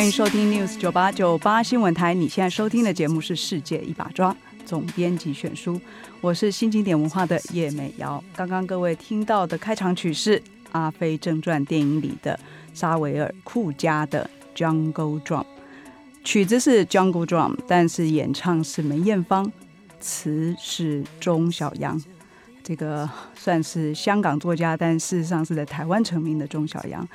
[0.00, 2.14] 欢迎收听 News 九八九八新闻台。
[2.14, 4.32] 你现在收听的节目是《世界一把抓》，
[4.64, 5.78] 总编辑选书，
[6.22, 8.24] 我是新经典文化的叶美瑶。
[8.34, 10.40] 刚刚各位听到的开场曲是
[10.72, 12.40] 《阿飞正传》电影里的
[12.72, 14.28] 沙维尔库加的
[14.58, 15.42] 《Jungle Drum》，
[16.24, 19.52] 曲子是《Jungle Drum》，但是演唱是梅艳芳，
[20.00, 22.02] 词是钟晓阳。
[22.64, 27.06] 这个算是香港作家，但事实上是在台湾成名的钟晓阳。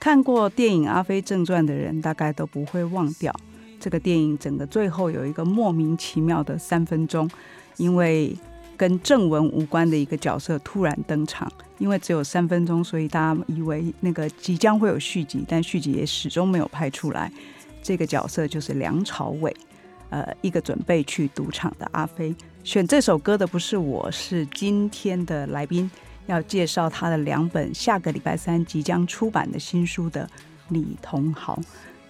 [0.00, 3.34] 看过电影《阿飞正传》的人，大概都不会忘掉
[3.80, 4.38] 这个电影。
[4.38, 7.28] 整个最后有一个莫名其妙的三分钟，
[7.76, 8.34] 因为
[8.76, 17.30] 跟正文无关的一个角色突然登场，因为只有三分钟，所以大家以为那个即将会有续集，但续集也始终没有拍出来。
[17.82, 19.54] 这个角色就是梁朝伟，
[20.10, 22.34] 呃，一个准备去赌场的阿飞。
[22.62, 25.90] 选这首歌的不是我，是今天的来宾。
[26.28, 30.28] 要介绍他的两本下个礼拜三即将出版的新书的
[30.68, 31.58] 李同豪，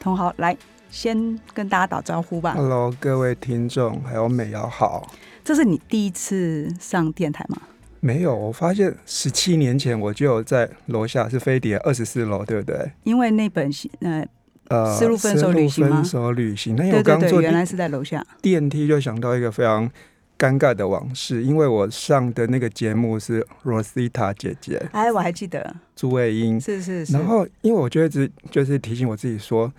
[0.01, 0.57] 同豪来
[0.91, 2.53] 先跟大家打招呼吧。
[2.55, 5.09] Hello，各位听众，还有美瑶好。
[5.45, 7.63] 这是你第一次上电台吗？
[8.01, 12.91] 没有，我发现十七年前我就有在楼下是飞碟二十四楼，对不对？
[13.05, 14.27] 因为那本呃，
[14.69, 16.75] 呃，丝路分手旅行吗丝路分手旅行。
[16.75, 18.25] 那因为对对对，我刚坐原来是在楼下。
[18.43, 19.89] 电梯就想到一个非常
[20.39, 27.13] 尴尬的往事，因为我上的那个节目是 Rosita 姐姐哎，我还记得，朱卫英，是是是。
[27.13, 29.73] 然后因为我就一直就是提醒我自己说，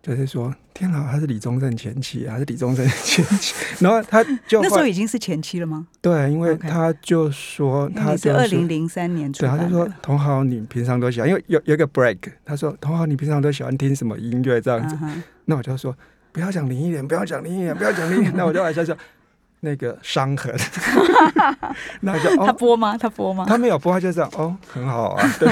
[0.00, 5.88] 就是说，天哪，他是李宗盛前妻啊，他是李宗盛前妻， 然后他就那时候已经是前妻了吗？
[6.00, 9.58] 对，因为他就说他是二零零三年出对，他。
[9.58, 14.96] 就说同豪，你平常都喜欢，因为有有一个 break，他说同豪，你平常都喜欢听什么音乐这样子？
[15.46, 15.96] 那我就说
[16.30, 18.32] 不要讲林忆莲，不要讲林忆莲，不要讲林忆莲。
[18.36, 18.96] 那我就来想想
[19.60, 20.54] 那个伤痕，
[22.02, 22.96] 那我就他哦，播吗？
[22.96, 23.44] 他播吗？
[23.48, 25.48] 他没有播，他就这样哦，很好啊，对，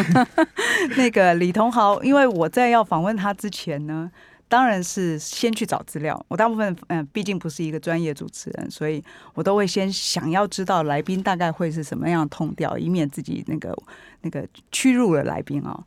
[0.97, 4.11] 那个李同豪，因为我在要访问他之前呢，
[4.49, 6.25] 当然是先去找资料。
[6.29, 9.03] 我大部分嗯、呃毕竟不是一个专业主持人，所以
[9.35, 13.77] 我都会先想要知道来宾大概会是什么样的痛调，以免自己那个
[14.21, 15.83] 那个屈辱了来宾哦。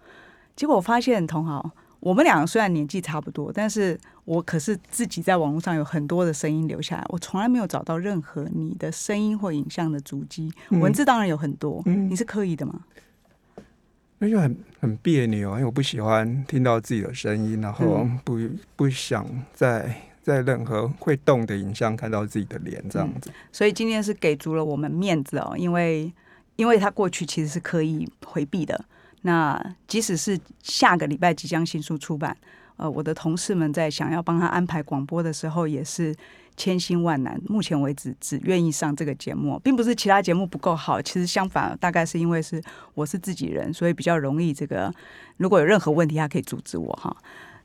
[0.56, 1.70] 结果我发现同豪，
[2.00, 10.52] 我们两个虽然年纪差不多，但是我可是自己在网络上有很多的声音留下来，我从来没有找到任何你的声音或影像的足迹。
[10.70, 12.82] 嗯文字当然有很多，嗯你是刻意的吗？
[14.20, 18.38] 那就很很别扭啊，因为我不喜欢听到自己的声音，然后嗯不
[18.76, 23.32] 不想在在任何会动的影像看到自己的脸这样子。
[23.52, 26.12] 所以今天是给足了我们面子哦，因为
[26.56, 28.86] 因为他过去其实是刻意回避的。
[29.28, 32.36] 那即使是下个礼拜即将新书出版，
[32.78, 36.16] 呃，我的同事们在想要帮他安排广播的时候，也是
[36.56, 37.38] 千辛万难。
[37.46, 44.94] 目前为止，只愿意上这个节目，并不是其他节目不够好，其实相反，大概是因为是我是自己人，所以比较容易这个。
[45.36, 47.14] 如果有任何问题，他可以阻止我哈。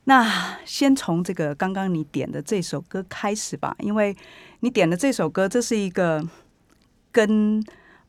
[0.03, 4.13] 那先从这个刚刚你点的这首歌开始吧，因为
[4.59, 6.21] 你点的这首歌，这是一个
[7.09, 7.63] 跟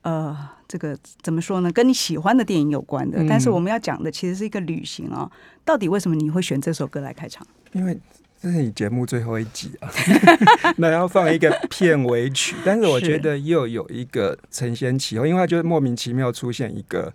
[0.05, 0.35] 呃
[0.67, 3.23] 这个怎么说呢，跟你喜欢的电影有关的。
[3.23, 5.31] 嗯但是我们要讲的其实是一个旅行哦。
[5.65, 7.47] 到底为什么你会选这首歌来开场？
[7.73, 7.99] 因为
[8.41, 9.89] 这是你节目最后一集啊，
[10.77, 17.11] 那要放一个片尾曲，但是我觉得又有一个承先启后，因为它就莫名其妙出现一个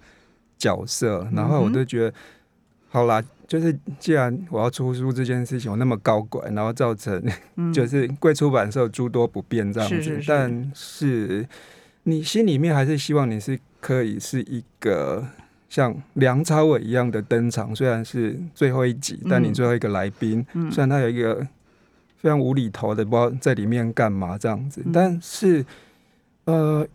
[0.57, 2.13] 角色，然后我就觉得，
[2.89, 7.23] 好啦，就是既然我要出书这件事情我那么高管，然后造成
[7.57, 11.47] 嗯， 就是贵出版社诸多不便这样子，是是是但是
[12.09, 15.25] 你心里面还是希望你是可以是一个
[15.69, 19.53] 像梁朝伟一样的登场，虽然是最后一集，但你嗯。
[19.53, 20.71] 最后一个来宾，嗯。
[20.71, 21.35] 虽然他有一个
[22.17, 24.91] 非常无厘头的，不知道在里面干嘛这样子，嗯。
[24.91, 25.65] 但是
[26.45, 26.87] 呃，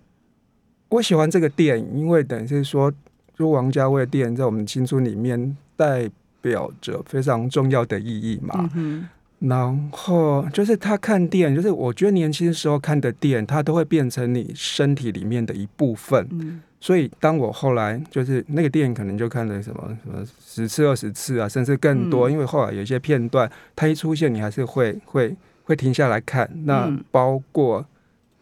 [0.89, 2.93] 我喜欢这个电影，因为等于是说，
[3.37, 6.11] 就王家卫的电影在我们青春里面代
[6.43, 8.69] 表着非常重要的意义嘛。
[8.75, 9.09] 嗯
[9.41, 16.27] 然后就是他看电影，就是我觉得年轻时候看的电影，它都会变成你身体里面的一部分。
[16.33, 22.29] 嗯所以当我后来就是那个电影，可能就看了什么什么十次、二十次啊，甚至更多。
[22.29, 26.47] 嗯因为后来有一些片段，它一出现，你还是会会会停下来看。
[26.65, 27.87] 那嗯包括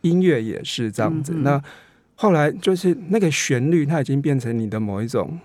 [0.00, 1.32] 音乐也是这样子。
[1.32, 1.62] 嗯那
[2.16, 5.38] 后来就是那个旋律，它已经变成你的某一种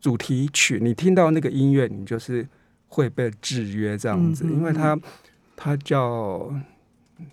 [0.00, 2.44] 主题曲，你听到那个音乐，你就是
[2.92, 4.98] 会被制约这样子，嗯因为他
[5.56, 6.52] 他叫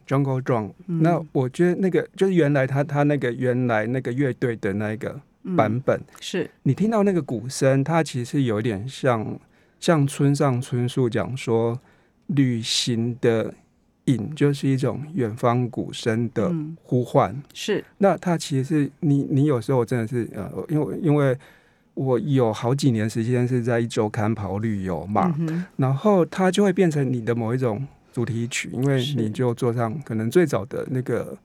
[0.08, 0.72] Jungle Drum。
[0.88, 1.04] 嗯。
[1.04, 5.58] 那我觉得那个就是原来他他那个原来那个乐队的那个嗯。
[5.58, 6.50] 版本，是。
[6.64, 9.38] 你听到那个鼓声，它其实有点像
[9.82, 11.78] 像村上春树讲说，
[12.28, 13.54] 旅行的
[14.06, 16.78] 影就是一种远方鼓声的嗯。
[16.82, 17.36] 呼唤。
[17.54, 17.84] 是。
[17.98, 21.38] 那它其实是你你有时候真的是呃，因为因为
[22.00, 31.38] 我有好几年时间是在一周刊跑旅游嘛，嗯然后它就会变成你的某一种主题曲，因为你就坐上可能最早的那个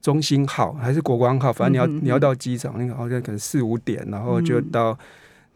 [0.00, 4.98] 中心号还是国光号，反正你要、你要到机场，那个好像可能四五点，然后就嗯到。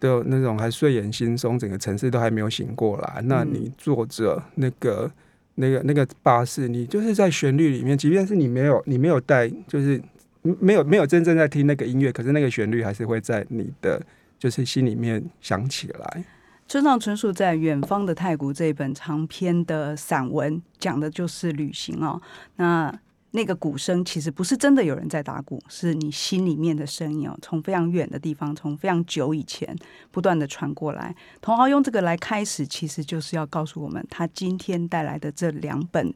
[0.00, 3.22] 的那种还睡眼惺忪，整个城市都还没有醒过来。
[3.22, 5.10] 那嗯你坐着那个、
[5.54, 9.98] 那个、那个巴士，你就是在旋律里面，即便是你没有、你没有带，就是
[10.42, 13.98] 没有没有真正在听那个音乐，可是那个旋律还是会在你的
[14.44, 16.24] 就是心里面想起来。
[16.68, 22.20] 村上春树在《远方的太古》这一本长篇的散文，讲的就是旅行哦。
[22.56, 22.94] 那
[23.30, 29.74] 那个鼓声其实不是真的有人在打鼓，是你心里面的声音哦，从非常远的地方，从非常久以前
[30.10, 31.16] 不断的传过来。
[31.40, 36.12] 同豪用这个来开始，其实就是要告诉我们，他今天带来的这两本。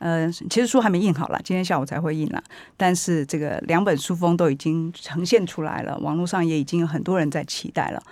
[0.00, 2.42] 呃，其实书还没印好了，今天下午才会印了。
[2.76, 8.02] 但是这个两本书封都已经呈现出来了，网络上也已经有很多人在期待了。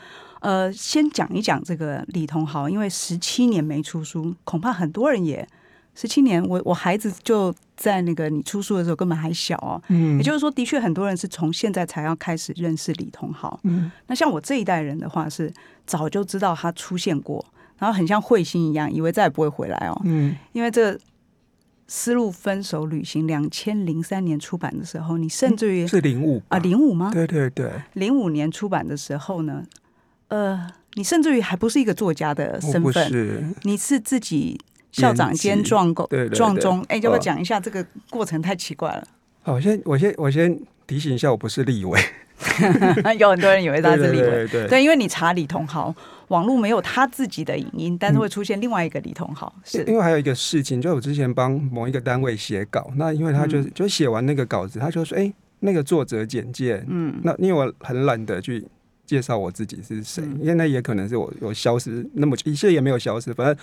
[0.40, 5.44] 呃，先讲一讲这个李同豪，因为十七年没出书，恐怕很多人也
[5.94, 9.82] 十七年，我我孩子就在那个你出书的时候根本还小哦。
[9.88, 13.58] 嗯也就是说，的确很多人是从现在才要开始认识李同豪。
[13.64, 15.52] 嗯那像我这一代人的话，是
[15.86, 17.44] 早就知道他出现过，
[17.78, 20.00] 然后很像彗星一样，以为再也不会回来哦。
[20.04, 20.92] 嗯因为这
[21.90, 27.10] 《丝路分手旅行》两千零三年出版的时候，你甚至于是零五啊零五吗？
[27.12, 29.64] 对对对，零五年出版的时候呢，
[30.28, 34.60] 呃，你甚至于还不是一个作家的身份，是你是自己
[34.92, 36.84] 校长兼壮狗壮中。
[36.88, 38.42] 哎，要不要哦讲一下这个过程？
[38.42, 39.08] 太奇怪了，
[39.40, 41.98] 好，我先我先我先提醒一下，我不是立委，
[43.18, 44.26] 有很多人以为他是立委。
[44.26, 45.94] 对对对对，因为你查李同豪，
[46.28, 49.82] 网络没有他自己的影音，但是会出现另外一个李同豪，是。
[49.84, 53.70] 因为还有一个事情，就我之前帮某一个单位写稿，那因为他就、嗯。
[53.74, 57.14] 就写完那个稿子，他就说，哎、那个作者简介，嗯。
[57.22, 58.64] 那因为我很懒得去
[59.06, 60.38] 介绍我自己是谁，嗯。
[60.40, 63.56] 因为那也可能是我我消失，那么一切也没有消失，反正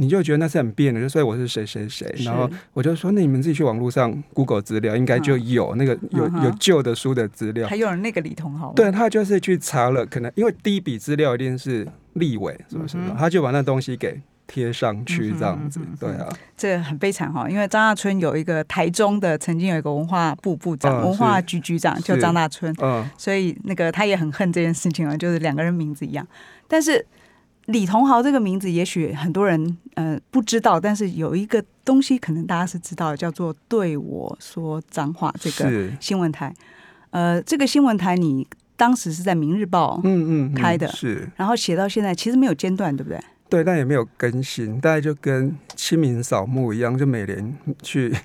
[0.00, 7.68] 你就觉得那是很别扭，就所以我是谁谁谁，然后我就说，那你们自己去网络上 Google 资料，应该就有那个有有旧的书的资料。
[7.68, 7.80] 还。
[7.80, 22.20] 有那个李同豪吗，对他就是去查了，可能因为第一笔资料一定是立委什么什么，嗯他就把那东西给贴上去这样子嗯哼，对啊，这很悲惨哈，因为张大春有一个台中的，曾经有一个文化部部长、嗯文化局局长叫是。
[22.20, 26.26] 张大春，嗯，所以那个他也很恨这件事情啊，就是两个人名字一样。
[26.68, 27.02] 但是
[27.70, 36.54] 李同豪这个名字，也许很多人呃不知道，但是有一个东西可能大家是知道，叫做“对我说脏话”这个是，新闻台。
[37.10, 38.46] 呃，这个新闻台你
[38.76, 43.20] 当时是在《明日报》嗯嗯，嗯开的是然后写到现在，其实没有间断，对不对？
[43.48, 48.20] 对，但也没有更新，大概就跟清明扫墓一样，就每年去但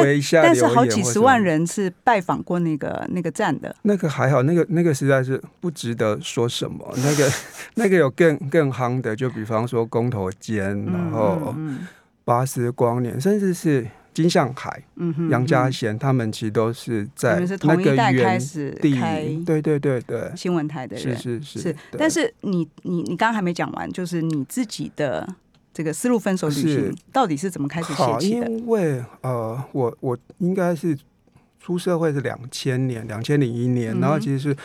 [0.00, 3.74] 回一下但是好几十万人是拜访过那个那个站的。
[3.82, 6.92] 那个还好，那个那个实在是不值得说什么。
[6.98, 7.32] 那个
[7.74, 11.86] 那个有更更夯的，就比方说公投间，然后嗯
[12.24, 19.24] 巴斯光年，甚至是金向海、嗯哼杨家嗯贤，他们其实都是你在同一代开原始地开。
[19.46, 25.26] 对对对对，新闻台的人是是是是，但是你你你刚刚还没讲完，就是你自己的
[25.72, 28.50] 这个思路分手旅行是到底是怎么开始写，起的？
[28.50, 30.96] 因为呃，我我应该是
[31.60, 34.56] 出社会是两千年，两千零一年，然后其实是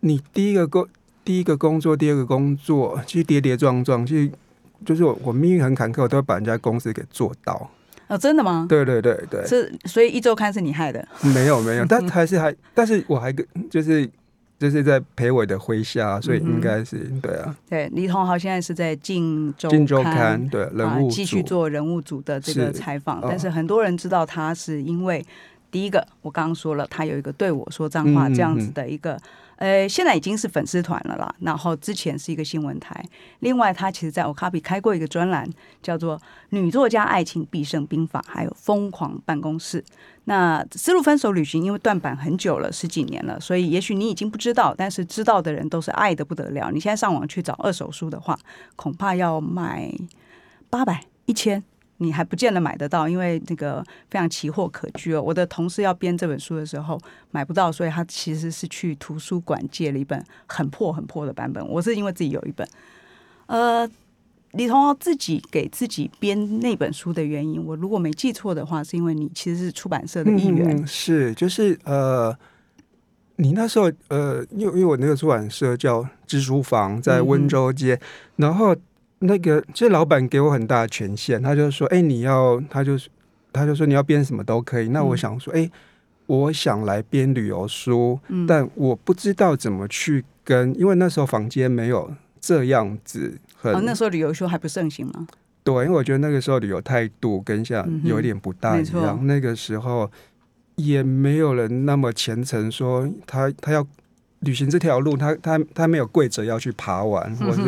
[0.00, 0.86] 你第一个工
[1.24, 4.30] 第一个工作，第二个工作，其实跌跌撞撞，其实
[4.84, 7.70] 就是我我命运很坎坷，我都会把人家公司给做到。
[8.06, 8.66] 哦，真的吗？
[8.68, 11.06] 对对对对，是，所以一周刊是你害的。
[11.34, 14.08] 没有没有，但 还是还，但是我还跟就是
[14.64, 23.26] 就是在裴伟的麾下，所以应该是对啊，对，李同豪现在是在《晋州晋州刊对啊人物继续做人物组的这个采访，哦。
[23.28, 25.22] 但是很多人知道他是因为
[25.70, 29.20] 第一个，我刚刚说了，他有一个对我说脏话嗯这样子嗯的一个，
[29.56, 31.34] 呃，现在已经是粉丝团了啦。
[31.40, 33.04] 然后之前是一个新闻台，
[33.40, 35.48] 另外他其实在 Okapi 开过一个专栏，
[35.82, 36.18] 叫做
[36.50, 39.82] 《女作家爱情必胜兵法》，还有《疯狂办公室》。
[40.24, 46.70] 那《丝路分手旅行》因为断版很久了，十几年了，所以也许你已经不知道，但是知道的人都是爱的不得了。
[46.72, 48.38] 你现在上网去找二手书的话，
[48.74, 49.92] 恐怕要买
[50.70, 51.62] 八百、一千
[51.98, 55.22] 你还不见得买得到，因为那个非常奇货可居哦。
[55.22, 61.66] 我的同事要编这本书的时候买不到，所以他其实是去图书馆借了一本很破很破的版本。
[61.68, 62.68] 我是因为自己有一本，
[63.46, 63.88] 呃，
[64.52, 72.36] 李同豪自己给自己编那本书的原因，我如果没记错的话，是因为你其实是出版社的一员，嗯，是就是呃，
[73.36, 78.00] 你那时候呃，因为因为我那个出版社叫知书房，在温州街，
[78.36, 78.76] 然后
[79.26, 82.98] 那个这老板给我很大的权限，他就说，哎、你要，他就
[83.52, 84.88] 他就说你要编什么都可以。
[84.88, 85.70] 那我想说，哎、
[86.26, 95.26] 我想来编旅游书，嗯但我不知道怎么去跟，因为那时候房间没有这样子很、哦，那时候旅游书还不盛行吗？
[95.62, 99.26] 对，因为我觉得那个时候旅游态度跟现在有一点不大一样。
[99.26, 100.10] 那个时候
[100.76, 103.86] 也没有人那么虔诚，说他他要
[104.44, 107.62] 旅行这条路，他他他没有跪着要去爬完，或者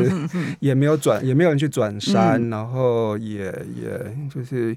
[0.60, 2.50] 也没有转，也没有人去转山，嗯。
[2.50, 4.76] 然后也也就是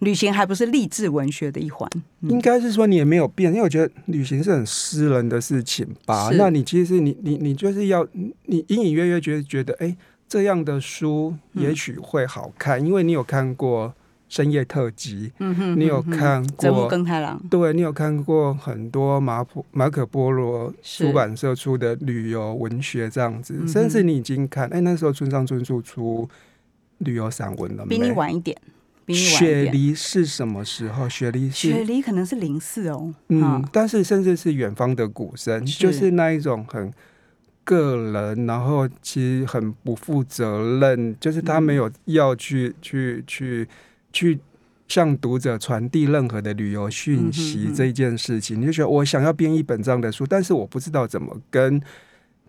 [0.00, 1.88] 旅行还不是励志文学的一环，
[2.20, 2.30] 嗯。
[2.30, 6.30] 应该是说你也没有变，因为我觉得旅行是很私人的事情吧。
[6.34, 8.06] 那你其实你你你就是要
[8.44, 9.96] 你隐隐约约觉得觉得，哎、
[10.28, 11.62] 这样的书嗯。
[11.62, 13.94] 也许会好看，因为你有看过
[14.34, 16.88] 深夜特辑，嗯哼你有看过。
[16.88, 26.28] 耕太郎，对你有看过很多马普马可波罗出版社出的旅游文学这样子，嗯甚至你已经看，哎、那时候村上春树出
[26.98, 27.96] 旅游散文了没？
[27.96, 28.60] 比你晚一点，
[29.06, 29.70] 比你晚一雪。
[29.70, 31.08] 梨是什么时候？
[31.08, 36.92] 雪梨是雪梨可能是零四哦，嗯啊，，但是甚至是远方的鼓声，是就是那一种很
[37.62, 43.68] 个人，然后其实很不负责任，就是他没有要去、去去
[44.14, 44.40] 去
[44.88, 51.82] 向读者传递任何的旅游讯息这一件事情，你就觉得我想要编一本这样的书，但是我不知道怎么跟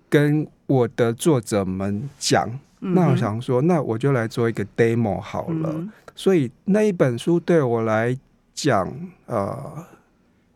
[0.10, 2.50] 跟我的作者们讲。
[2.80, 5.72] 那我想说，那我就来做一个 demo 好了。
[5.74, 8.18] 嗯所以那一本书对我来
[8.54, 8.90] 讲，
[9.26, 9.86] 呃，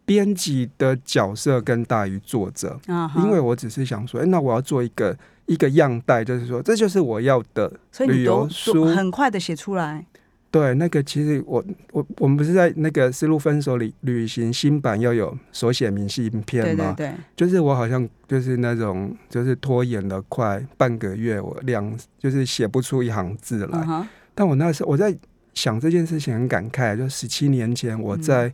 [0.05, 2.79] 编辑的角色更大于作者，
[3.17, 5.13] 因为我只是想说，哎、那我要做一个
[5.47, 7.69] 一个样带，就是说，这就是我要的。
[8.07, 10.05] 旅游书很快的写出来，
[10.51, 16.93] 对，那个其实我我我们不是在那个《丝路分手里旅行》新版要有手写明信片吗？
[16.97, 24.07] 对对对，就是我好像就是那种，就是拖延了快半个月，我两就是写不出一行字来。
[24.33, 25.15] 但我那时候我在
[25.53, 28.53] 想这件事情很感慨，就十七年前我在、嗯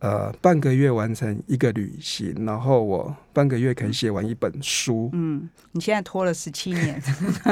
[0.00, 5.10] 呃半个月完成一个旅行，然后我半个月可以写完一本书。
[5.12, 7.02] 嗯，你现在拖了十七年，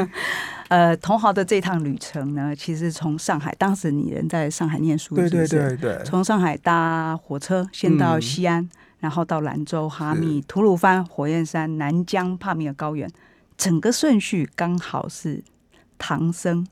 [0.68, 8.68] 呃，同豪的这趟旅程呢，其实从上海，当时你人在上海念书，对对对对，从上海搭火车先到嗯西安，
[9.00, 13.10] 然后到兰州、哈密、吐鲁番、火焰山、南疆、帕米尔高原，
[13.56, 15.42] 整个顺序刚好是
[15.98, 16.66] 唐僧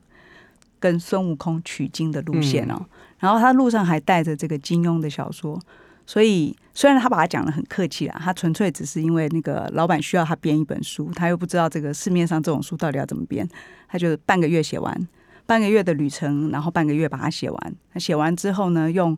[0.79, 2.85] 跟孙悟空取经的路线哦。
[3.19, 5.59] 然后他路上还带着这个金庸的小说，
[6.05, 13.47] 所以虽然他把它讲的很客气啦，他纯粹只是因为那个老板需要他编一本书，他又不知道这个市面上这种书到底要怎么编，
[13.87, 15.07] 他就半个月写完，
[15.45, 17.75] 半个月的旅程，然后半个月把它写完。
[17.93, 19.17] 他写完之后呢，用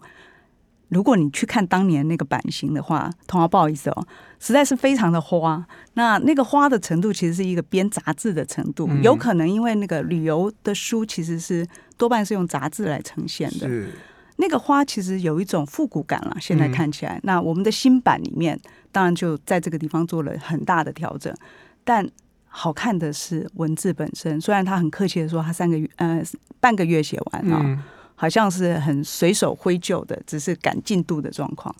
[0.89, 4.07] 如果你去看当年那个版型的话，同行不好意思哦，
[4.39, 5.65] 实在是非常的花。
[5.95, 11.67] 那那个花的程度其实是一个编杂志的程度，嗯有可能因为那个旅游的书其实是
[11.97, 13.67] 多半是用杂志来呈现的。
[14.37, 17.19] 那个花其实有一种复古感了，现在嗯看起来。
[17.23, 18.57] 那我们的新版里面，
[18.91, 21.33] 当然就在这个地方做了很大的调整，
[21.83, 22.07] 但
[22.47, 24.39] 好看的是文字本身。
[24.39, 26.23] 虽然他很客气的说他三个月呃
[26.59, 27.83] 半个月写完啊、嗯
[28.19, 31.73] 好像是很随手挥就的，只是赶进度的状况。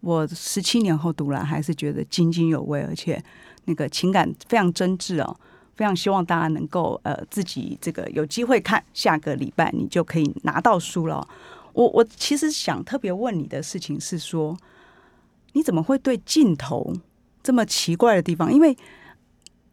[0.00, 3.20] 我十七年后读来，还是觉得津津有味，而且
[3.64, 5.36] 那个情感非常真挚哦。
[5.74, 11.26] 非常希望大家能够呃自己这个有机会看，下个礼拜你就可以拿到书了。
[11.72, 14.56] 我我其实想特别问你的事情是说，
[15.52, 16.92] 你怎么会对镜头
[17.44, 18.52] 这么奇怪的地方？
[18.52, 18.76] 因为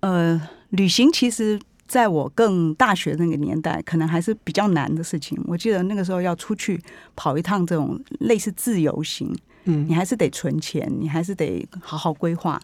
[0.01, 5.39] 呃，旅行其实在我更大学那个年代，可能还是比较难的事情。
[5.45, 6.81] 我记得那个时候要出去
[7.15, 12.59] 跑一趟这种类似自由行，嗯你还是得存钱，你还是得好好规划。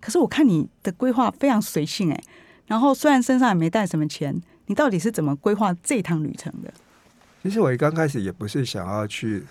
[0.00, 2.22] 可是我看你的规划非常随性哎、
[2.66, 6.72] 然后虽然身上也没带什么钱，你到底是怎么规划这趟旅程的？
[7.42, 9.42] 其实我刚开始也不是想要去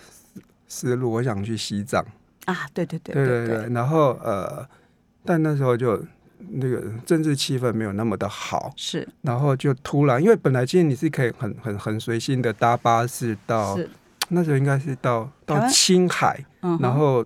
[0.67, 2.05] 丝路，我想去西藏。
[2.45, 4.67] 啊，对对对对对对对，然后呃，
[5.23, 6.01] 但那时候就
[6.49, 9.07] 那个政治气氛没有那么的好，是。
[9.21, 13.77] 然后就突然，因为本来其实你是可以很很很随心的搭巴士到，
[14.29, 17.25] 那时候应该是到到青海，嗯，然后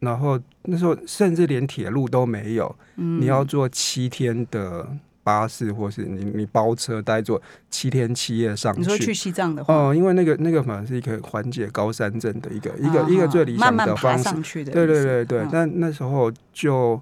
[0.00, 3.20] 然后那时候甚至连铁路都没有，嗯。
[3.20, 4.86] 你要坐七天的
[5.22, 9.12] 巴士或是你你包车，待坐七天七夜上你说去。
[9.12, 14.64] 西藏的话，哦，因为那个那个反而是一个缓解高山症的一个一个啊一个最理想的方式。
[14.64, 15.48] 对对对对，嗯。
[15.52, 17.00] 但那时候就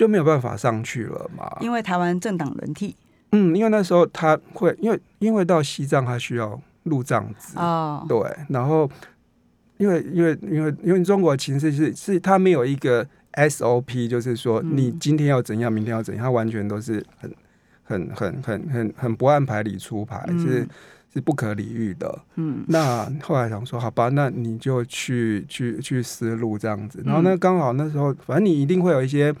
[0.00, 1.46] 就没有办法上去了嘛。
[1.60, 2.96] 因为台湾政党轮替。
[3.32, 8.90] 嗯，因为那时候他会，因为因为到西藏他需要入藏资，哦，对，然后
[9.76, 14.74] 因为因为因为因为中国情势是是他没有一个 SOP，就是说嗯。
[14.74, 17.30] 你今天要怎样，明天要怎样，他完全都是很
[17.84, 20.38] 很很很很很不按牌理出牌，嗯。
[20.40, 20.66] 是
[21.12, 22.18] 是不可理喻的。
[22.36, 22.64] 嗯。
[22.68, 27.02] 那后来想说，好吧，那你就去去去思路这样子。
[27.04, 27.24] 然后嗯。
[27.24, 29.34] 呢，刚好那时候，反正你一定会有一些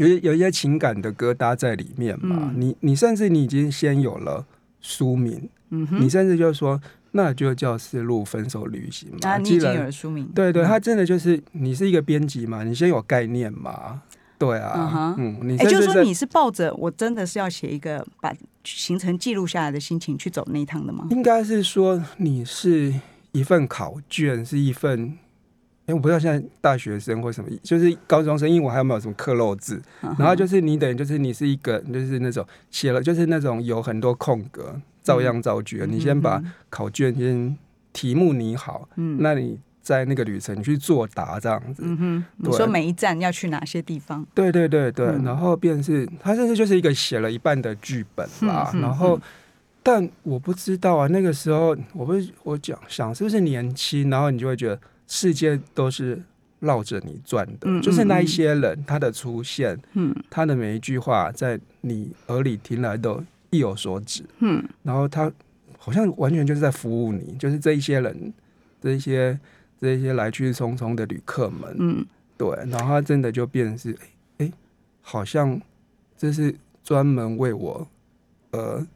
[0.00, 2.50] 有一有一些情感的疙瘩在里面嘛。
[2.54, 4.44] 嗯你你甚至你已经先有了
[4.80, 6.80] 书名，嗯，你甚至就说，
[7.12, 9.18] 那就叫丝路分手旅行嘛。
[9.22, 14.02] 啊，你已经有了书名，对对，嗯它真的就是你是一个编辑嘛，你先有概念嘛。
[14.38, 21.06] 对嗯啊哼，嗯，你哎，甚至在就是说你是抱着我真的是要写一个把行程记录下来的心情去走那一趟的吗？
[21.10, 22.94] 应该是说你是
[23.32, 25.18] 一份考卷，是一份。
[25.92, 29.80] 我不知道现在大学生或什么，就是高中生，因为我还有没有什么刻漏字？
[30.02, 35.84] 嗯然后就是你等于就是你是一个，就是那种写了，就是那种有很多空格，照样造句。
[35.88, 37.56] 你先把考卷先
[37.92, 41.82] 题目拟好，嗯那你在那个旅程你去作答这样子。
[41.84, 44.26] 嗯哼，你说每一站要去哪些地方？
[44.34, 49.16] 对对对对，嗯然后便是他甚至就是一个写了一半的剧本啦，嗯嗯然后。
[49.16, 49.22] 嗯
[49.82, 54.78] 但我不知道啊，那个时候我不是我讲想是不是年轻，然后你就会觉得
[55.10, 56.22] 世界都是
[56.60, 60.14] 绕着你转的，嗯就是那一些人他的出现，嗯。
[60.30, 64.62] 他的每一句话在你耳里听来都意有所指，嗯。
[64.84, 65.30] 然后他
[65.76, 68.32] 好像完全就是在服务你，就是这一些人，
[68.80, 69.36] 这一些
[69.80, 72.06] 这一些来去匆匆的旅客们，嗯。
[72.36, 73.90] 对，然后他真的就变成是，
[74.38, 74.52] 哎、诶
[75.00, 75.60] 好像
[76.16, 77.88] 这是专门为我，
[78.52, 78.86] 呃，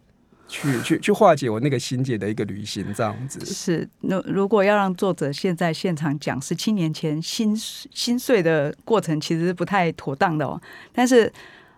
[0.54, 3.44] 去去去化解我那个心结的一个旅行，这样子。
[3.44, 10.60] 是，那如果要让作者现在现场讲十七年前心心碎的过程，其实是不太妥当的哦。
[10.92, 11.32] 但是，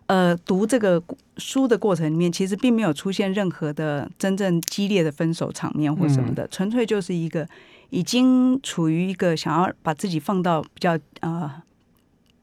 [0.08, 1.02] 呃，读这个
[1.38, 7.48] 书的过程里面，其实并没有出现任何的真正激烈的分手场面或什么的，纯粹就是一个
[7.88, 11.50] 已经处于一个想要把自己放到比较呃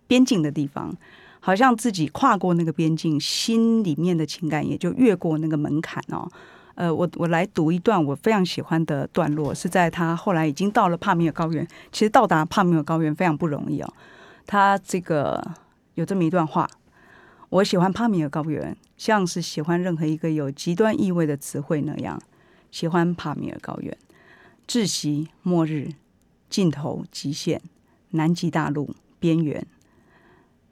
[0.08, 0.98] 边境的地方。
[1.46, 6.26] 好像自己跨过那个边境，心里面的情感也就越过那个门槛哦。
[6.76, 11.68] 呃，我我来读一段我非常喜欢的段落，是在他后来已经到了帕米尔高原。
[11.92, 13.94] 其实到达帕米尔高原非常不容易哦。
[14.48, 15.46] 他这个
[15.96, 16.66] 有这么一段话：
[17.50, 22.18] 我喜欢帕米尔高原，像是喜欢任何一个有极端意味的词汇那样，
[22.72, 23.96] 喜欢帕米尔高原。
[24.66, 25.90] 窒息、末日、
[26.50, 27.62] 尽头、极限、
[28.12, 29.68] 南极大陆、边缘，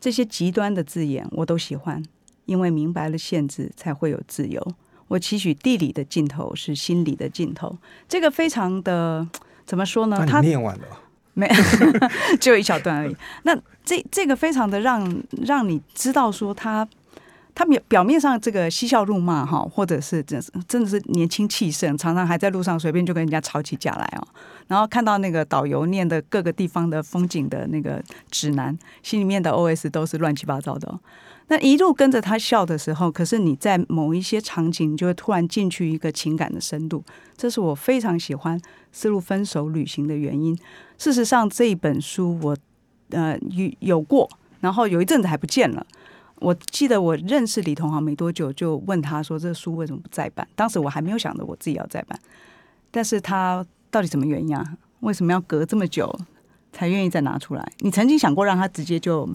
[0.01, 2.03] 这些极端的字眼我都喜欢，
[2.45, 4.61] 因为明白了限制，才会有自由。
[5.07, 7.77] 我期许地理的尽头是心理的尽头，
[8.09, 9.27] 这个非常的
[9.65, 10.25] 怎么说呢？
[10.25, 10.85] 他念完了，
[11.35, 11.47] 没
[12.41, 13.15] 只有一小段而已。
[13.43, 16.87] 那这这个非常的让让你知道说他
[17.53, 24.27] 他表表面上这个嬉笑怒骂哈，或者是真是真的是年轻气盛，常常还在路上随便就跟人家吵起架来哦。
[24.67, 30.99] 然后看到那个导游念的各个地方的风景的那个指南，心里面的 OS 都是乱七八糟的、哦。
[31.47, 37.03] 那一路跟着他笑的时候，可是你在某一些场景，你就会突然进去一个情感的深度。
[37.35, 38.57] 这是我非常喜欢
[38.93, 40.57] 《丝路分手旅行》的原因。
[40.97, 42.55] 事实上，这一本书我
[43.09, 44.29] 呃有有过，
[44.61, 45.85] 然后有一阵子还不见了。
[46.41, 52.19] 我记得我认识李同行没多久，就问他说：“这个书为什么不再版？”当时我还没有想着我自己要再版，
[52.89, 54.77] 但是他到底什么原因啊？
[55.01, 56.13] 为什么要隔这么久
[56.73, 57.71] 才愿意再拿出来？
[57.79, 59.29] 你曾经想过让他直接就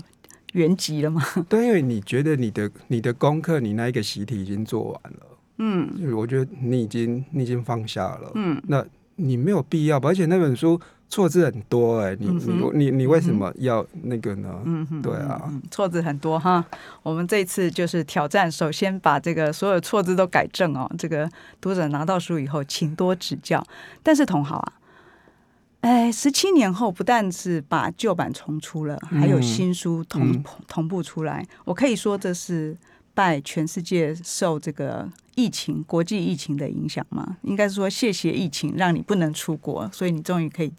[0.52, 1.22] 原籍了吗？
[1.48, 10.08] 对，因为你觉得你的你的功课，你那一个习题已经做完了，嗯我觉得你已经你已经放下了，嗯，那你没有必要吧？
[10.08, 12.40] 而且那本书错字很多、哎，你嗯
[12.74, 14.60] 你你你为什么要那个呢？
[14.64, 16.64] 嗯哼，对啊嗯，错字很多哈。
[17.02, 20.90] 我们这次就是挑战，首先把这个所有错字都改正哦。
[20.98, 23.64] 这个读者拿到书以后，请多指教。
[24.02, 24.72] 但是同好啊，
[25.82, 31.46] 哎，十七年后不但是把旧版重出了，还有嗯新书同、嗯同步出来。
[31.64, 32.76] 我可以说这是
[33.14, 37.36] 拜全世界受这个疫情、国际疫情的影响吗？
[37.42, 40.72] 应该说谢谢疫情，让你不能出国，所以你终于可以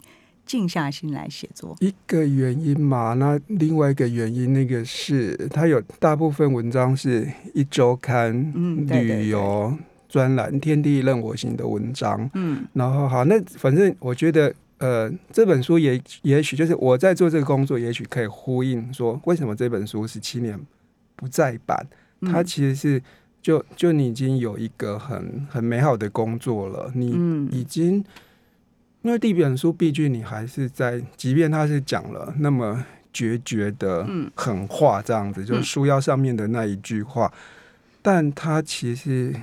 [0.47, 1.75] 静下心来写作。
[1.81, 12.27] 一个原因嘛，那另外一个原因，那个是它有大部分文章是一周刊、嗯对对对旅游专栏《天地任我行》的文章。
[12.33, 20.57] 嗯然后好，那反正我觉得，呃，这本书也也许就是我在做这个工作，也许可以呼应说，为什么这本书十七年
[21.15, 21.85] 不再版？
[22.21, 23.01] 嗯它其实是
[23.41, 28.03] 就就你已经有一个很很美好的工作了，你嗯已经。
[29.07, 37.31] 因为第一本书，毕竟你还是在，即便他是讲了那么决绝的嗯狠话，这样子，就是书腰上面的那一句话，
[38.01, 39.33] 但他其实，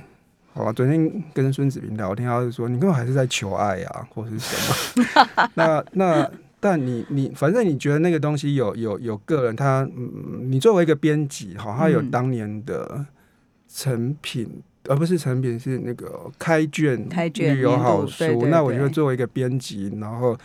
[0.53, 4.55] 好吧，昨天跟孙子平聊天，他就说你根本还是在求爱啊，或是什
[5.01, 5.49] 么。
[5.55, 13.03] 那那，但你你反正你觉得那个东西有有有个人他，嗯，你作为一个编辑，好，他有嗯当年的
[13.67, 14.61] 成品。
[14.87, 18.45] 而不是成品，是那个开卷开卷旅游好书。
[18.47, 20.37] 那我觉对得作为一个编辑，然后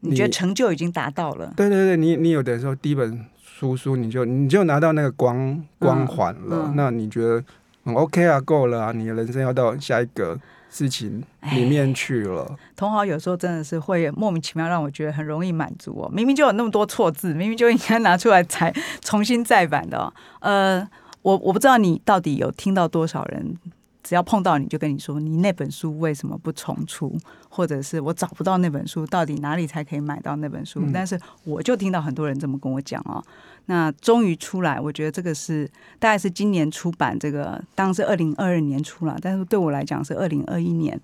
[0.00, 1.52] 你觉得成就已经达到了？
[1.56, 7.42] 对对对，你你有的时候第一本书书你就你就拿到那个光光环了，嗯那你觉得
[7.84, 12.56] 很 OK 啊，够了啊，你的人生要到下一个事情里面去了。
[12.74, 20.12] 同行有时候真的是会莫名其妙让我觉得很容易满足哦，明明就有那么多错字，明明就应该拿出来才 重新再版的、哦。
[20.40, 20.88] 呃，
[21.22, 23.56] 我我不知道你到底有听到多少人。
[24.04, 27.18] 只要碰到你就跟你说，你那本书为什么不重出？
[27.48, 30.80] 或者是我找不到那本书，到底哪里才可以买到那本书？
[30.82, 33.24] 嗯但是我就听到很多人这么跟我讲哦。
[33.66, 35.66] 那终于出来，我觉得这个是
[35.98, 41.00] 大概是今年出版，这个当然是二零二二年出了，但是对我来讲是二零二一年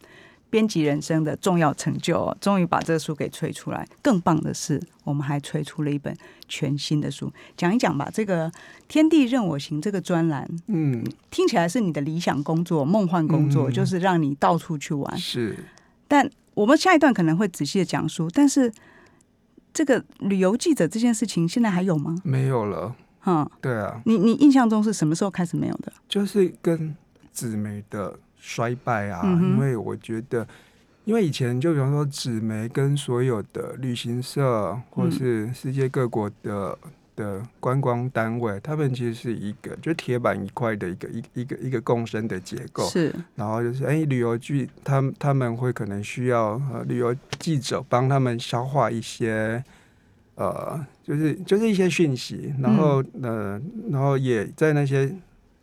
[0.51, 3.87] 编辑人生的重要成就、哦，终于把这个书给吹出来。
[4.03, 6.15] 更棒的是，我们还吹出了一本
[6.49, 8.11] 全新的书，讲一讲吧。
[8.13, 8.51] 这个
[8.89, 15.17] 《天地任我行》这个专栏，嗯，听起来是你的理想工作、梦幻工作，嗯就是让你到处去玩。
[15.17, 15.57] 是
[16.09, 18.73] 但我们下一段可能会仔细的讲述，但是
[19.73, 22.17] 这个旅游记者这件事情现在还有吗？
[22.25, 22.95] 没有了。
[23.23, 25.93] 哈、对啊，你你印象中是什么时候开始没有的？
[26.09, 26.97] 就是跟
[27.33, 30.47] 纸媒的衰败啊，嗯因为我觉得。
[31.07, 36.79] 因为以前就比方说纸媒跟所有的旅行社或嗯是世界各国的
[37.17, 42.87] 的观光单位，他们其实是一个就铁板一块的一个一一个一个共生的结构。
[42.89, 49.65] 是，然后就是哎，旅游剧他们他们会可能需要呃旅游记者帮他们消化一些
[50.37, 55.13] 呃，就是就是一些讯息，然后、呃，然后也在那些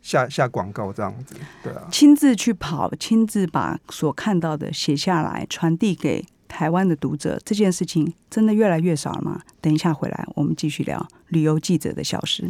[0.07, 9.41] 下下广告这样子，对啊，亲自去跑，亲自把所看到的写下来，传递给台湾的读者，这件事情真的越来越少了吗？
[9.59, 12.49] 等一下回来，我们继续聊旅游记者的消失。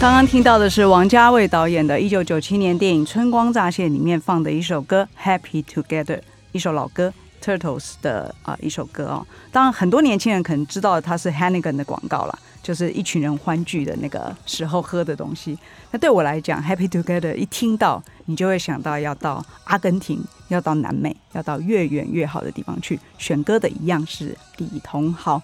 [0.00, 6.16] 刚刚听到的是王家卫导演的1997年电影《春光乍泄》里面放的一首歌《Happy Together》，
[6.52, 7.12] 一首老歌
[7.44, 9.26] Turtles 的啊、一首歌哦。
[9.52, 15.58] 当然，很多年轻人可能知道它是 Hannigan 的广告啦，就是一群人欢聚的那个时候喝的东西。
[15.90, 22.98] 那对我来讲，《Happy Together》一听到，你就会想到要到阿根廷，要到南美，要到越远越好的地方去。
[23.18, 25.42] 选歌的一样是李同豪。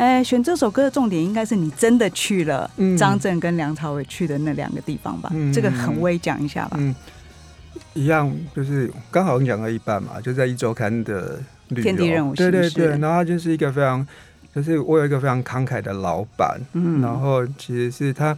[0.00, 2.96] 哎，选这首歌的重点应该是你真的去了嗯。
[2.96, 5.28] 张震跟梁朝伟去的那两个地方吧？
[5.34, 5.52] 嗯。
[5.52, 6.78] 这个很微讲一下吧。
[6.80, 6.94] 嗯，
[7.92, 12.50] 一样就是刚好讲了一半嘛，就在一周刊的旅游，天地任我行是？
[12.50, 14.06] 对对对，然后他就是一个非常，
[14.54, 17.02] 就是我有一个非常慷慨的老板，嗯。
[17.02, 18.34] 然后其实是他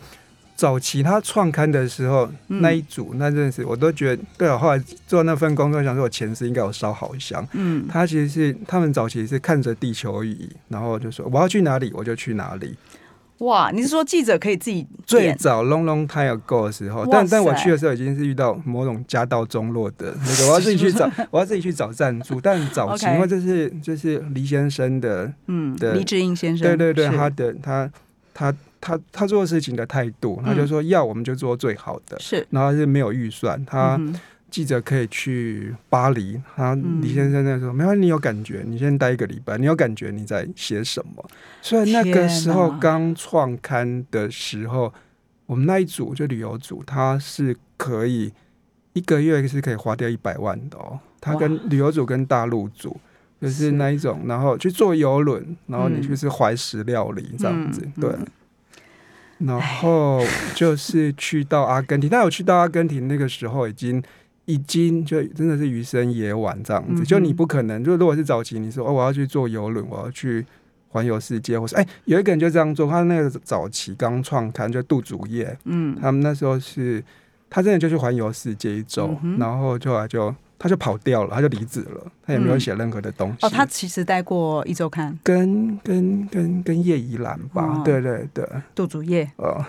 [0.63, 7.45] 早期他创刊的时候、嗯那一组，那阵子我都觉得，对啊，后来做那份工作，想说我前世应该有烧好香。
[7.55, 12.77] 嗯，他其实是他们早期是看着地球仪，然后就说我要去哪里我就去哪里。
[13.39, 14.87] 哇，你是说记者可以自己？
[15.05, 22.41] 最早 long long time ago 的时候，但但我去的时候已经是遇到某种家道中落的那个，我要自己去找， 我要自己去找赞助。
[22.41, 27.91] 但早期因为这是就是黎先生的，嗯，对黎智英先生，对对对，他的他
[28.33, 30.57] 他他他做事情的态度，他嗯。
[30.57, 32.45] 就说要我们就做最好的，是。
[32.51, 33.99] 然后是没有预算，他
[34.51, 37.01] 记者可以去巴黎，他嗯。
[37.01, 41.25] 李先生那时候没有你有感觉，你先待一个礼拜，你有感觉你在写什么？
[41.63, 44.93] 所以那个时候刚创刊的时候，
[45.47, 48.33] 我们那一组就旅游组，他是可以
[48.95, 50.99] 一个月是可以花掉一百万的哦。
[51.21, 52.97] 他跟旅游组跟大陆组
[53.41, 53.71] 就是是。
[53.73, 56.03] 那一种，然后去坐游轮，然后你嗯。
[56.03, 58.11] 去吃怀石料理这样子，嗯对。
[58.11, 58.27] 嗯
[59.47, 60.23] 然后
[60.55, 64.03] 就是去到阿根廷，但我去到阿根廷那个时候已经
[64.45, 70.45] 已经就真的是余生也晚这样子，嗯就你不可能，就如果是早期你说哦我要去坐游轮，我要去
[70.89, 75.97] 环游世界，或是哎、有一个人就这样做，他那个早期刚创刊就杜祖业，嗯。
[76.01, 77.03] 他们那时候是，
[77.49, 82.61] 他真的就去环游世界一周，嗯然后就后来就他就跑掉了，他就离职了，他也没有嗯。
[82.61, 83.45] 写任何的东西。
[83.45, 87.83] 哦，他其实待过一周刊，跟跟跟跟叶怡兰吧，哦。
[87.85, 89.61] 对对对，杜祖业哦，，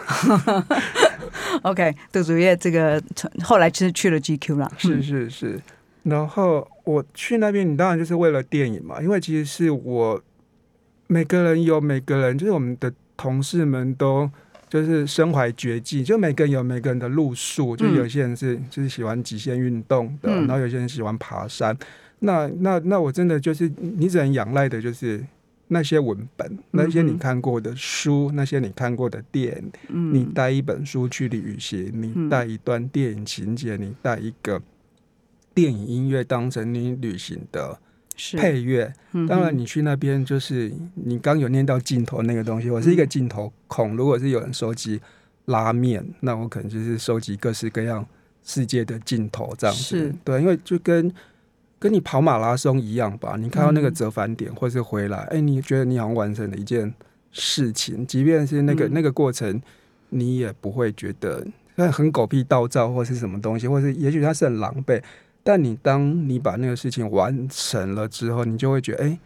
[1.64, 3.02] OK，杜祖业这个
[3.44, 5.02] 后来其实去了 GQ 了，是嗯。
[5.02, 5.60] 是是。
[6.04, 10.22] 然后我去那边，你当然就是为了电影嘛，因为其实是我
[11.08, 14.30] 每个人有每个人，就是我们的同事们都
[14.74, 17.94] 就是身怀绝技，就每个人有每个人的路数，就嗯。
[17.96, 20.48] 有些人是就是喜欢极限运动的，嗯。
[20.48, 21.78] 然后有些人喜欢爬山。
[22.22, 25.24] 那那那我真的就是你只能仰赖的就是
[25.68, 29.72] 那些文本，那些你看过的书，那些你看过的电影。
[29.90, 32.26] 嗯，你带一本书去旅行，嗯。
[32.26, 34.60] 你带一段电影情节，你带一个
[35.54, 37.78] 电影音乐当成你旅行的，
[38.38, 38.92] 配乐。
[39.12, 39.28] 嗯。
[39.28, 43.98] 当然，你去那边就是你刚有念到镜头那个东西，我是一个镜头控。
[43.98, 45.02] 如果是有人收集
[45.46, 48.06] 拉面，那我可能就是收集各式各样
[48.44, 50.16] 世界的镜头这样是子。
[50.24, 51.12] 对，因为就跟
[51.80, 56.94] 跟你跑马拉松一样吧，你看到那个嗯折返点或是回来，哎、你觉得你好像完成了一件
[57.32, 59.62] 事情，即便是那个、嗯那个过程，
[60.10, 65.02] 你也不会觉得那很狗屁倒灶或是什么东西，或是也许它是很狼狈，
[65.44, 69.20] 但你当你把那个事情完成了之后，你就会觉得，哎、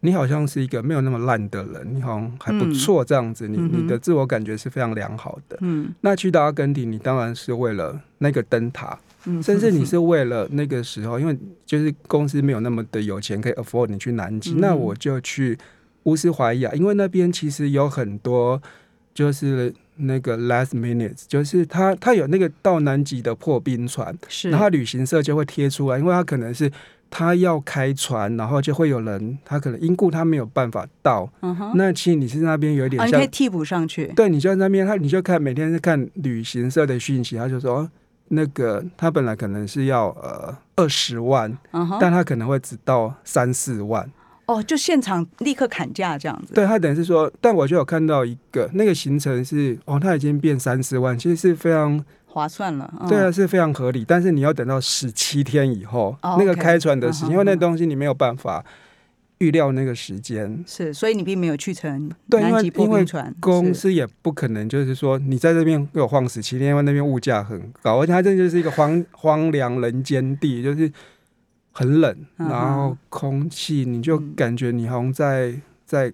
[0.00, 5.58] 你好像是一个没有那么烂的人，你好像还不错，这样子，你你的自我感觉是非常良好的。
[5.60, 5.94] 嗯。
[6.00, 14.60] 那去到阿根廷，你当然是为了那个灯塔，嗯，甚至你是为了那个时候，因为就是公司没有那么的有钱可以 afford 你去南极，嗯。
[14.60, 15.58] 那我就去
[16.04, 18.60] 乌斯怀亚，因为那边其实有很多
[19.12, 26.72] 就是那个 last minutes，就是他他有那个到南极的破冰船，是，然后旅行社就会贴出来，因为他可能是
[27.10, 37.90] 他要开船，然后就会有人他可能因故他没有办法到，嗯哼，那其实你是那边有一点啊，你像可以替补上去，对，你就在那边，他你就看每天是看旅行社的讯息，他就说、哦
[38.32, 41.52] 那个他本来可能是要呃二十万，
[42.00, 44.08] 但他可能会只到三四万。
[44.46, 54.04] 哦，就现场立刻砍价这样子，对他等于是说，但我就有看到一个那个行程是哦，他已经变三四万，其实是非常划算了，嗯对啊，是非常合理。
[54.06, 58.64] 但是你要等到十七天以后，哦那个开船的时间，嗯因为那东西你没有办法
[59.38, 60.62] 预料那个时间。
[60.66, 63.04] 是，所以你并没有去成对因为因为
[63.40, 70.90] 公司也不可能就是说你在这边给我晃十七天，因为那边物价很高，而且它这就是一个荒 荒凉人间地，就是
[71.72, 75.54] 很冷，然后空气你就嗯感觉你好像在
[75.86, 76.12] 在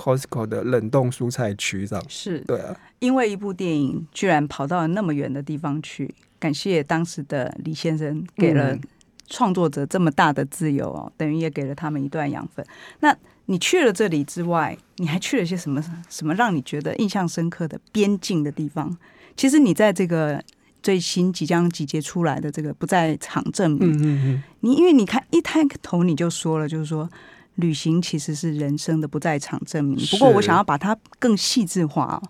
[0.00, 2.04] Costco 的冷冻蔬菜区这样。
[2.08, 8.80] 是对啊，因为一部电影居然跑到了那么远的地方去，感谢当时的李先生给了嗯
[9.28, 12.64] 创作者这么大的自由哦，等于也给了他们一段养分。
[13.00, 15.84] 那你去了这里之外，你还去了些什么？
[16.08, 18.96] 什么让你觉得印象深刻的边境的地方？
[19.36, 20.42] 其实你在这个
[20.82, 27.08] 最新即将集结出来的这个不在场证明，嗯嗯嗯，你因为你看一开头你就说了，就是说
[27.56, 29.98] 旅行其实是人生的不在场证明。
[30.06, 32.22] 不过我想要把它更细致化哦，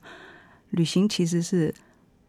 [0.70, 1.72] 旅行其实是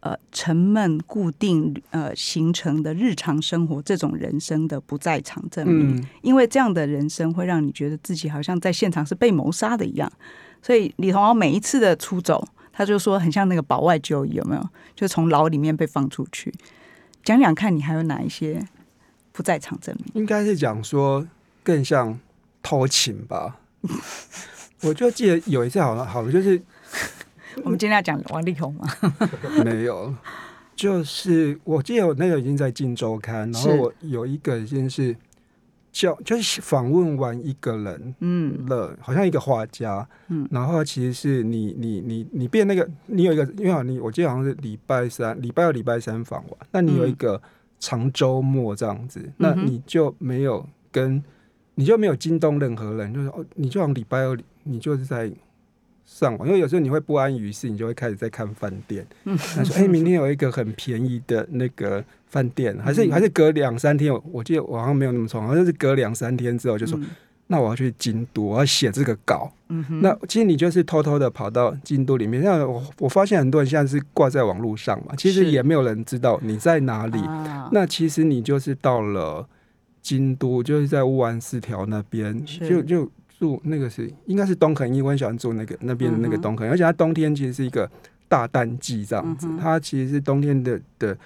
[0.02, 5.98] 呃沉闷固定呃形成的日常生活这种人生的不在场证明。
[5.98, 10.12] 嗯因为这样的人生会让你觉得自己好像在现场是被谋杀的一样。
[10.62, 14.70] 所以李同豪每一次的出走，他就说很像那个保外就医，有没有？
[14.96, 16.54] 就从牢里面被放出去。
[17.24, 18.64] 讲讲看你还有哪一些
[19.32, 20.22] 不在场证明？
[20.22, 21.28] 应该是讲说
[21.64, 22.20] 更像
[22.62, 23.60] 偷情吧。
[24.84, 26.60] 我就记得有一次好了好了就是
[27.64, 28.88] 我们今天要讲王力宏吗？
[29.64, 30.14] 没有，
[30.76, 35.16] 就是我记得我那个已经在《金周刊》，然后我有一个已经是
[35.92, 38.66] 叫就是访问完一个人嗯。
[38.68, 40.48] 了，好像一个画家，嗯。
[40.50, 47.40] 然后其实是你你你你变那个，你有一个，因为好像你我记得好像是礼拜三、礼拜二、礼拜三访完，那你有一个
[47.80, 51.22] 长周末这样子，那你就没有跟
[51.82, 55.32] 你就没有惊动任何人，就是哦，你就好像礼拜二你就是在。
[56.04, 59.06] 上网，因为有时候你会不安于室，你就会开始在看饭店。
[59.24, 67.06] 嗯他说：“哎、明天有一个很便宜的那个饭店，还是嗯还是隔两三天，我我记得我好像没有那么冲，好像是隔两三天之后就说，嗯
[67.48, 69.50] 那我要去京都，我要写这个稿。
[69.70, 77.20] 嗯哼那其实你就是偷偷的跑到京都里面，那我我发现很多人现在是挂在网络上嘛，其实也没有人知道你在哪里。
[77.20, 79.48] 啊那其实你就是到了
[80.02, 83.10] 京都，就是在乌丸四条那边，就就
[83.40, 87.90] 住那个是应该是东肯一，我很喜欢住那个那边的那个东肯，而且它冬天其实是一个
[88.28, 91.18] 大淡季这样子，嗯它其实是冬天的的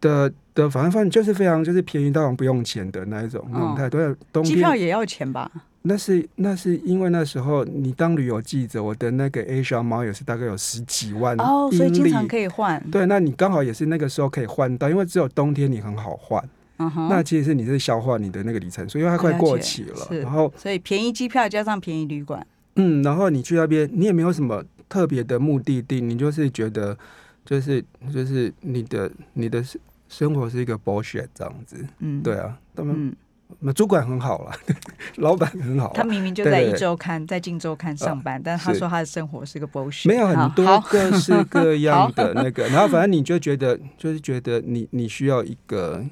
[0.00, 3.98] 的的，反正反正就是非常就是便宜到不用钱的那一种那种哦态度。
[3.98, 5.50] 对，冬机票也要钱吧？
[5.84, 12.80] 那是那是因为那时候你当旅游记者，我的那个 Asia 猫也是大概有十几万哦，所以经常可以换。
[12.88, 16.42] 对，那你刚好也是那个时候可以换到，因为只有冬天你很好换。
[16.82, 19.96] 嗯哼，那其实是你是消化你的那个里程数，因为它快过期了。
[20.08, 22.46] 是然后所以便宜机票加上便宜旅馆。
[22.76, 26.96] 嗯，然后你去那边，你也没有什么特别的目的地，你就是觉得
[27.44, 31.84] 就是就是你的你的生生活是一个 bullshit 这样子。
[31.98, 33.16] 嗯，对啊，他们嗯，
[33.60, 34.52] 那主管很好了，
[35.16, 35.92] 老板很好。
[35.94, 46.02] 他明明就在一周刊，在《镜周刊》上班，但他说他的生活是个 bullshit，没有很多，各式各样的 那个，然后反正你就觉得就是觉得你你需要一个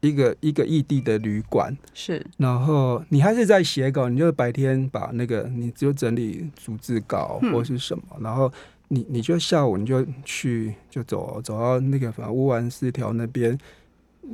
[0.00, 2.24] 一个一个异地的旅馆，是。
[2.38, 7.52] 然后你还是在写稿，你就白天把那个你就整理逐字稿嗯。
[7.52, 8.50] 或是什么，然后
[8.88, 13.58] 你你就下午你就去就走走到那个反正乌丸四条那边，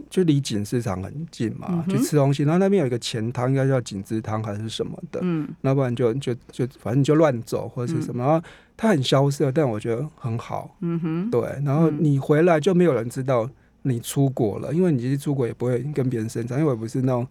[0.08, 2.42] 就离锦市场很近嘛，嗯去吃东西。
[2.44, 5.48] 然后那边有一个钱汤，应该叫锦之汤还是什么的，嗯。
[5.62, 8.22] 要不然就就就反正你就乱走或者是什么。
[8.22, 10.76] 然后它很萧瑟，但我觉得很好。
[10.80, 11.96] 嗯哼，对，然后嗯。
[11.98, 13.48] 你回来就没有人知道
[13.88, 17.26] 你出国了，因为你其实出国也不会跟别人生长，因为我不是那种。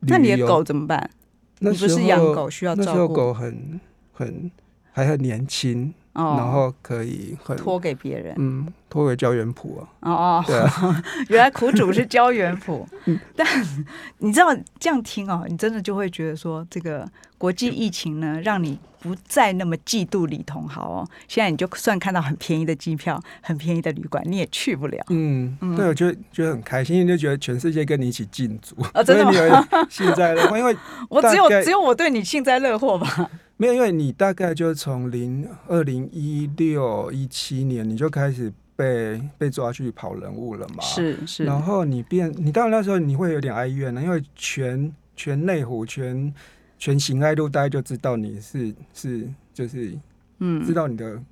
[0.00, 1.10] 那你的狗怎么办？
[1.60, 3.80] 那时候你不是养狗需要那时候照顾狗很
[4.12, 4.50] 很
[4.92, 8.34] 还很年轻，哦，然后可以很托给别人。
[8.38, 13.18] 嗯托给胶原谱啊，哦哦，对啊， 原来苦主是胶原谱， 嗯。
[13.36, 13.46] 但
[14.18, 14.46] 你知道
[14.80, 21.08] 这样听哦，你真的就会觉得说，这个国际疫情呢，让你不再那么嫉妒李同豪哦。
[21.28, 25.04] 现在你就算看到很便宜的机票、很便宜的旅馆，你也去不了。
[25.10, 25.76] 嗯，嗯。
[25.76, 29.68] 对，我就觉得很开心，因为就觉得全世界跟你一起进组，哦真的吗？
[29.90, 30.74] 幸灾乐祸，因为
[31.10, 33.28] 我只有只有我对你幸灾乐祸吧？
[33.56, 46.32] 没有，因为你大概就从零二零一六一七年你就开始被被抓去跑人物了嘛，是是，然后你变，你当然那时候你会有点哀怨了，因为全全内湖、全
[46.78, 49.96] 全行爱路，大家就知道你是是就是
[50.40, 50.62] 嗯。
[50.64, 51.22] 知嗯，道你的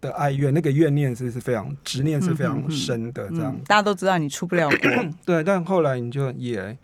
[0.00, 3.60] 的哀怨，那个怨念是是非常执念是非常深的，这样、嗯。
[3.66, 4.78] 大家都知道你出不了国，
[5.26, 5.42] 对。
[5.42, 6.78] 但后来你就也，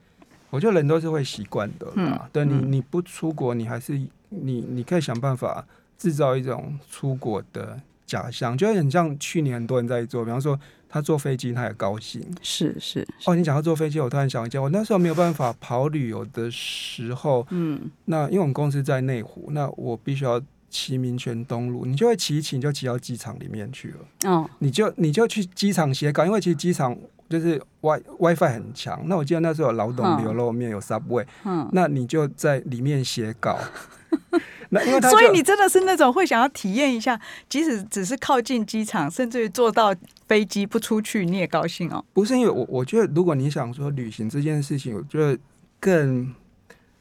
[0.51, 2.23] 我觉得人都是会习惯的啦。
[2.25, 2.73] 嗯对你嗯。
[2.73, 4.01] 你不出国，你还是
[4.31, 12.23] 你你可以想办法制造一种出国的假象，就很像去年很多人在做，比方说他坐飞机他也高兴。
[12.41, 17.91] 是是，哦，你讲到坐飞机，我突然想一件，我那时候没有办法跑旅游的时候，嗯。
[18.07, 26.97] 那因为我们公司在内湖，那我必须要骑民权东路，你就会骑一骑，你就骑到机场里面去了，哦，你就你就去机场写稿，因为其实机场
[27.29, 29.03] 就是 Wi WiFi 很强。
[29.07, 33.59] 那我记得那时候有劳动嗯牛肉面，有 Subway，嗯，那你就在里面写稿。
[34.71, 39.95] 那因为所以你真的是那种会想要体验一下，即使只是靠近机场，甚至于坐到
[40.27, 42.05] 飞机不出去，你也高兴哦。
[42.13, 45.39] 不是因为我，我觉得如果你想说旅行这件事情，我觉得
[45.81, 46.35] 更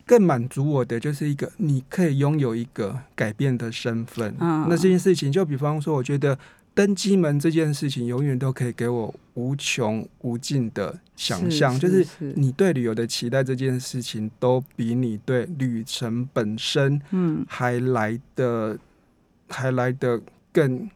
[0.06, 4.34] 更满足我的就是一个你可以拥有一个改变的身份。
[4.40, 6.38] 嗯那这件事情，就比方说，我觉得
[6.78, 12.32] 登机门这件事情，永远都可以给我无穷无尽的想象，就是是。
[12.36, 17.44] 你对旅游的期待这件事情，都比你对旅程本身嗯。
[17.50, 18.78] 还来的
[19.50, 20.22] 还来的
[20.54, 20.88] 更。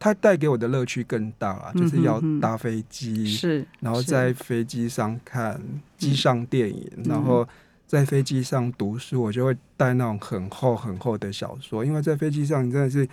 [0.00, 5.60] 它带给我的乐趣更大啊，就是要搭飞机，是，然后在飞机上看
[5.96, 7.02] 机上电影，嗯。
[7.08, 7.44] 然后
[7.84, 13.08] 在飞机上读书，我就会带那种很厚很厚的小说，因为在飞机上你真的是，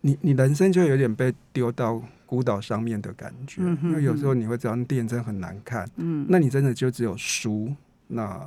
[0.00, 7.72] 你你人生就有点被丢到孤岛上面的感觉，嗯哼因为有时候你会知道那电影真的很难看，嗯那你真的就只有书，
[8.06, 8.40] 那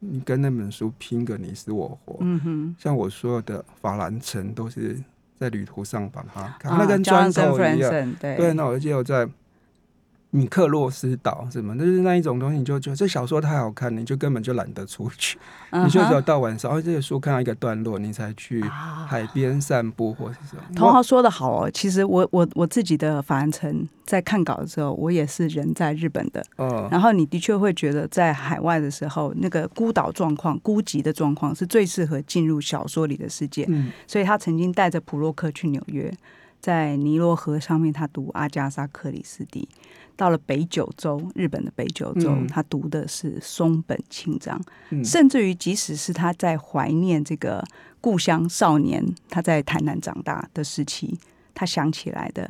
[0.00, 4.98] 你跟那本书拼个你死我活，嗯哼，像我所有的法兰城都是
[5.38, 8.14] 在旅途上把它看，啊那跟砖头一样。
[8.20, 9.28] 对对，那我记得我在
[10.30, 15.38] 米克洛斯岛什么，就是那一种东西，你就觉得这小说太好看了，你就根本就懒得出去，
[15.70, 20.62] 嗯你就只有到晚上，哦，这个书看到一个段落，你才去啊海边散步或是什么。
[20.74, 33.64] 同行说的好哦，其实我我我自己的法兰城在看稿的时候，我也是人在日本的，嗯，然后你的确会觉得在海外的时候，那个孤岛状况、孤寂的状况是最适合进入小说里的世界。
[33.68, 36.12] 嗯所以他曾经带着普洛克去纽约，
[36.60, 39.68] 在尼罗河上面他读阿加莎·克里斯蒂。
[40.16, 44.60] 到了北九州，日本的北九州，嗯他读的是松本清张，
[44.90, 47.62] 嗯甚至于即使是他在怀念这个
[48.00, 51.18] 故乡少年，他在台南长大的时期，
[51.54, 52.48] 他想起来的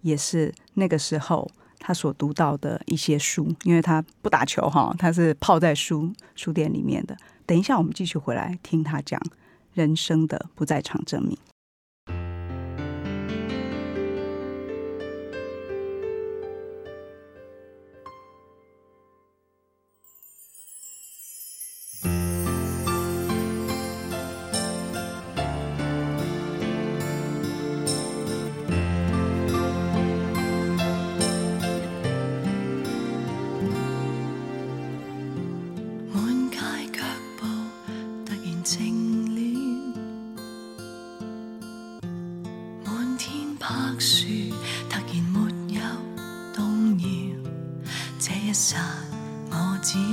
[0.00, 1.48] 也是那个时候
[1.78, 7.16] 他所读到的一些书，因为他不打球哈，他是泡在书书店里面的。
[7.44, 9.20] 等一下，我们继续回来听他讲
[9.74, 11.36] 人生的不在场证明。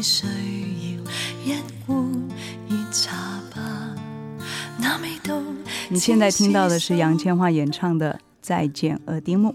[0.01, 0.25] 需
[1.45, 2.09] 要一壶
[2.69, 3.95] 热茶吧。
[4.79, 5.41] 那味道。
[5.89, 9.49] 你现在听到的是杨千嬅演唱的《再见耳钉木》，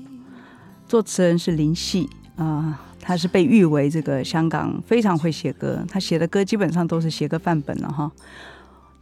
[0.89, 8.11] 作词人是林夕啊、他是被誉为这个香港非常会写歌，他写的歌基本上都是写歌范本了哈。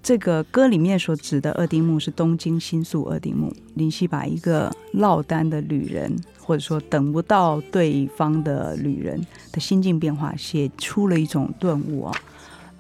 [0.03, 12.13] 这个歌里面所指的二丁目是东京新宿二丁目，林夕把一个落单的旅人，或者说等不到对方的旅人的心境变化，写出了一种顿悟啊。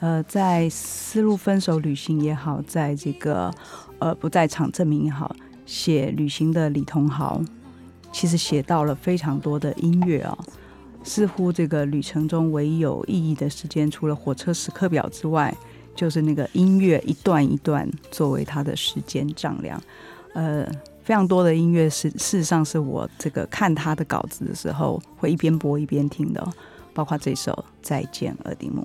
[0.00, 3.54] 呃，在丝路分手旅行也好，在这个
[4.00, 5.32] 呃不在场证明也好，
[5.64, 7.40] 写旅行的李同豪，
[8.10, 10.36] 其实写到了非常多的音乐啊。
[11.04, 15.56] 似乎这个旅程中唯一有意义的时间，除了火车时刻表之外，
[15.94, 19.80] 就是那个音乐一段一段作为他的时间丈量。
[20.34, 20.66] 呃，
[21.02, 26.52] 非常多的音乐是事实上是我这个看他的稿子的时候会一边播一边听的哦，
[26.94, 28.82] 包括这首《再见耳丁目》。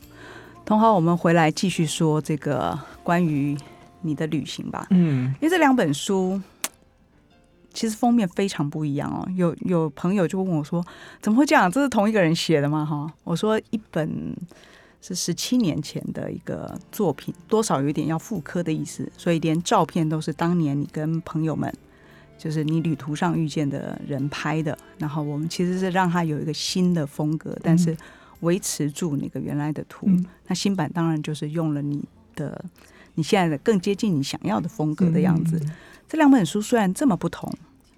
[0.65, 3.57] 同好，我们回来继续说这个关于
[4.01, 4.85] 你的旅行吧。
[4.89, 6.41] 嗯，因为这两本书
[7.73, 9.25] 其实封面非常不一样哦。
[9.37, 10.85] 有有朋友就问我说
[11.21, 11.71] ：“怎么会这样？
[11.71, 14.35] 这是同一个人写的吗？”哈，我说一本
[15.01, 21.73] 是十七年前的一个作品，多少有点要复刻的意思，所以连照片都是当年你跟朋友们，
[22.37, 24.77] 就是你旅途上遇见的人拍的。
[24.97, 27.95] 然后我们其实是让它有一个新的风格，但是
[28.41, 30.07] 维持住那个原来的图。
[30.07, 32.03] 嗯那新版当然就是用了你
[32.35, 32.63] 的
[33.15, 35.61] 你现在的更接近你想要的风格的样子。
[36.07, 37.51] 这两本书虽然这么不同，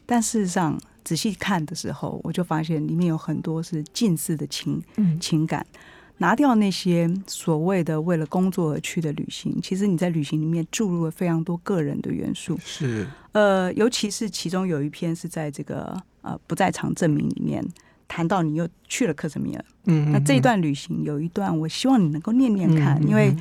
[0.05, 5.65] 但事实上仔细看的时候，我就发现里面有很多是近似的情嗯情感。
[6.19, 12.57] 拿掉那些所谓的为了工作而去的旅行，其实你在旅行里面注入了非常多个人的元素。
[12.63, 17.65] 是呃，尤其是其中有一篇是在这个呃不在场证明里面
[18.07, 23.35] 谈到你又去了克什米尔，嗯那这一段旅行有一段，我希望你能够念念看，因为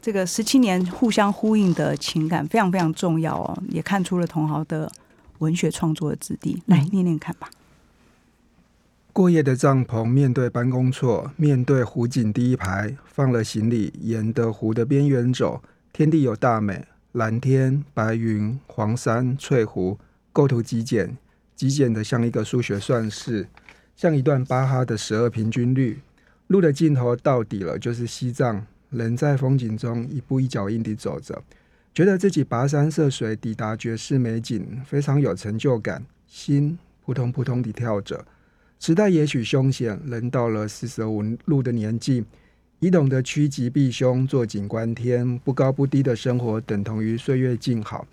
[0.00, 4.90] 这个十七年互相呼应的情感非常非常重要哦，也看出了同豪的
[5.38, 6.62] 文学创作的质地。
[6.66, 7.48] 来念念看吧。
[9.14, 15.62] 过夜的帐篷面对办公错，面对湖景第一排，放了行李，沿着湖的边缘走。
[15.92, 20.00] 天地有大美，蓝天、白云、黄山、翠湖，
[20.32, 21.16] 构图极简，
[21.54, 23.46] 极简的像一个数学算式，
[23.94, 26.00] 像一段巴哈的十二平均律。
[26.48, 28.66] 路的尽头到底了，就是西藏。
[28.90, 31.40] 人在风景中一步一脚印地走着，
[31.94, 38.24] 觉得自己跋山涉水抵达绝世美景，非常有成就感，心扑通扑通地跳着。
[38.78, 42.24] 时代也许凶险，人到了四舍五入的年纪，
[42.80, 48.06] 已懂得趋吉避凶，坐井观天，不高不低的生活等同于岁月静好。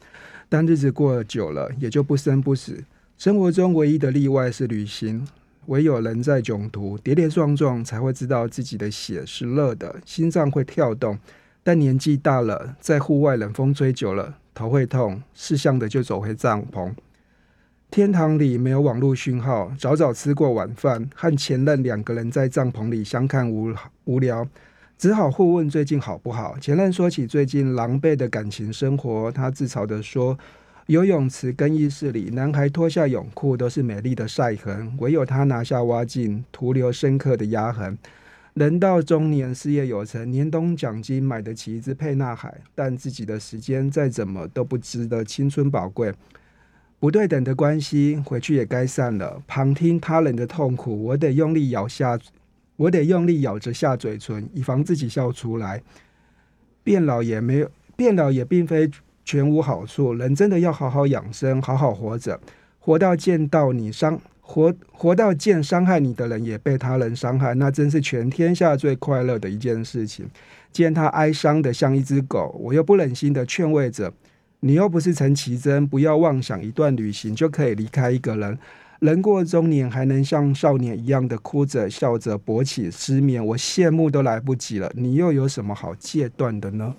[0.48, 2.84] 但日子过久了，也就不生不死。
[3.18, 5.28] 生活中唯一的例外是旅行，
[5.66, 11.20] 唯有人在囧途跌跌撞撞，才会知道自己的血是热的，心脏会跳动。
[11.64, 16.92] 但年纪大了，在户外冷风吹久了，头会痛，识相的就走回帐篷。
[17.92, 23.76] 天堂里没有网络讯号，早早吃过晚饭，和前任两个人在帐篷里相看无
[24.06, 24.48] 无聊，
[24.98, 26.58] 只好互问最近好不好。
[26.58, 30.40] 前任说起最近狼狈的感情生活，他自嘲地说
[30.88, 37.98] ：“游泳池更衣室里，男孩脱下泳裤都是美丽的晒痕，唯有他拿下蛙镜，徒留深刻的压痕。”
[38.56, 46.14] 人到中年，事业有成，年终奖金买得起一只沛纳海，但自己的时间再怎么都不值得青春宝贵。
[47.02, 49.42] 不对等的关系，回去也该散了。
[49.48, 52.16] 旁听他人的痛苦，我得用力咬下，
[52.76, 55.82] 我得用力咬着下嘴唇，以防自己笑出来。
[56.84, 58.88] 变老也没有，变老也并非
[59.26, 60.14] 全无好处。
[60.14, 62.40] 人真的要好好养生，好好活着，
[62.78, 70.30] 活到见到你伤，活活到见伤害你的人也被他人伤害，那真是全天下最快乐的一件事情。
[70.72, 74.14] 见他哀伤的像一只狗，我又不忍心的劝慰着。
[74.64, 78.58] 你又不是陈绮贞，不要妄想一段旅行就可以离开一个人。
[79.00, 84.92] 人过中年还能像少年一样的哭着笑着勃起失眠，我羡慕都来不及了。
[84.96, 86.94] 你又有什么好戒断的呢？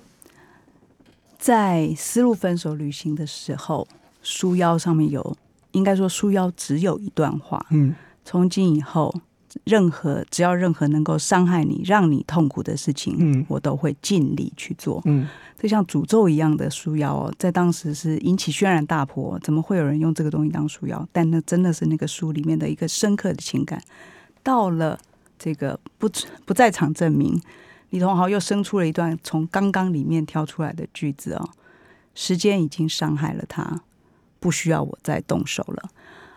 [1.39, 3.87] 在丝路分手旅行的时候，
[4.23, 5.37] 书腰上面有，
[5.71, 7.95] 应该说书腰只有一段话：嗯
[8.25, 9.15] 从今以后，
[9.65, 15.01] 任何只要任何能够伤害你、让你痛苦的事情，嗯我都会尽力去做。
[15.05, 15.27] 嗯
[15.59, 19.39] 这像诅咒一样的书妖哦，在当时是引起轩然大波。
[19.39, 21.07] 怎么会有人用这个东西当书妖？
[21.13, 23.81] 但那真的是那个书里面的一个深刻的情感。
[24.43, 24.99] 到了
[25.39, 26.11] 这个不
[26.45, 27.41] 不在场证明，
[27.91, 31.49] 李同豪又生出了一段从刚刚里面挑出来的句子哦：
[32.17, 33.83] 时间已经伤害了他，
[34.41, 35.91] 不需要我再动手了。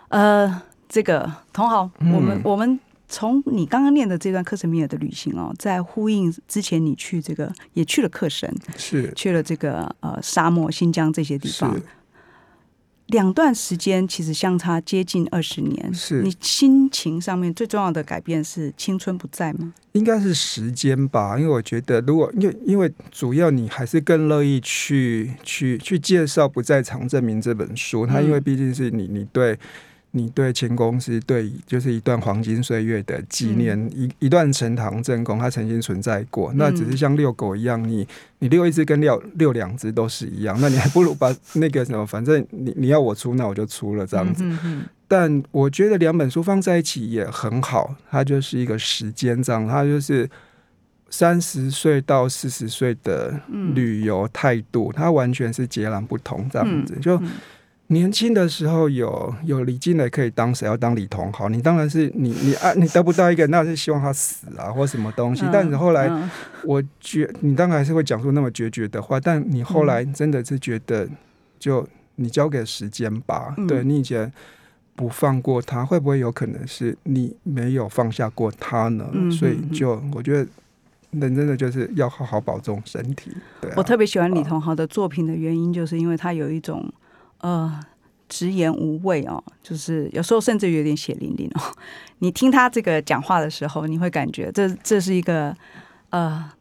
[0.09, 9.11] 呃，这个同豪，我们嗯我们从你刚刚念的这段克什米尔的旅行哦，在呼应之前你去这个也去了克什，是。
[9.15, 11.79] 去了这个呃沙漠、新疆这些地方，
[13.07, 15.93] 两段时间其实相差接近二十年。
[15.93, 16.21] 是。
[16.23, 19.73] 你心情上面最重要的改变是青春不在吗？
[19.91, 29.57] 应该是时间吧，因为我觉得，如果因为因为主要你还是更乐意去去去介绍《不在场证明》这本书，它因为毕竟是你你对
[30.17, 36.53] 你对前公司对就是一段黄金岁月的纪念，一一段呈堂证供，它曾经存在过。
[36.55, 38.07] 那只是像遛狗一样，你
[38.39, 44.45] 你遛一只跟遛遛两只都是一样，那你还不如把那个什么，反正你你要我出，那我就出了这样子。
[45.05, 50.29] 但我觉得两本书放在一起也很好，它就是一个时间章，它就是
[51.09, 53.37] 三十岁到四十岁的
[53.73, 56.95] 旅游态度，它完全是截然不同这样子。
[57.01, 57.21] 就
[57.87, 61.47] 年轻的时候有有李金磊可以当，谁要当李同豪？
[61.49, 65.45] 你当然是你你爱你得不到一个，那是希望他死啊或什么东西。
[65.45, 66.29] 嗯但是后来嗯
[66.63, 71.07] 我觉你当然还是会讲出那么决绝的话，但你后来真的是觉得，
[71.59, 73.53] 就你交给时间吧。
[73.57, 74.33] 嗯对你以前
[74.95, 79.07] 不放过他，会不会有可能是你没有放下过他呢？
[79.13, 80.49] 嗯所以就我觉得
[81.11, 83.31] 人真的就是要好好保重身体。
[83.61, 86.91] 对、啊，我特别喜欢李同豪的作品的原因，就是因为他有一种
[87.39, 87.79] 呃
[88.27, 91.61] 直言无畏哦，就是有时候甚至有点血淋淋哦。
[92.19, 95.55] 你听他这个讲话的时候，你会感觉这这是一个
[96.09, 96.51] 呃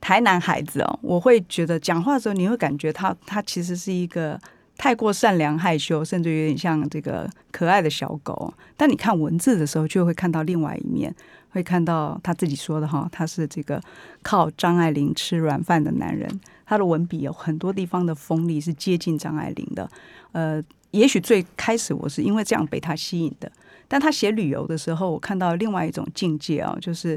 [0.00, 4.40] 台南孩子哦，我会觉得讲话的时候，你会感觉他他其实是一个。
[4.76, 8.52] 太过善良害羞，甚至有点像这个可爱的小狗。
[8.76, 11.14] 但你看文字的时候，就会看到另外一面，
[11.54, 13.80] 会看到他自己说的哈，他是这个
[14.22, 16.28] 靠张爱玲吃软饭的男人。
[16.66, 19.88] 他的文笔有很多地方的锋利是接近张爱玲的。
[20.32, 23.50] 呃，也许最开始我是因为这样被他吸引的，
[23.86, 27.16] 但他写旅游的时候，我看到另外一种境界啊，就是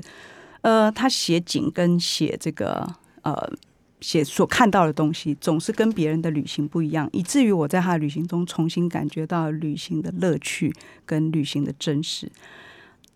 [0.61, 2.87] 呃，他写景跟写这个
[3.23, 3.51] 呃。
[3.99, 10.71] 写所看到的东西总是跟别人的旅行不一样，以至于我在他的旅行中重新感觉到旅行的乐趣
[11.03, 12.31] 跟旅行的真实。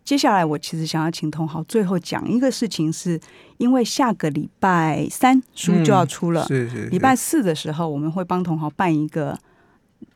[0.04, 3.20] 接下来，我其实想要请同豪最后讲一个事情，是
[3.58, 9.38] 因为下个礼拜三书就要出了，是是是礼拜四的时候我们会帮同豪办一个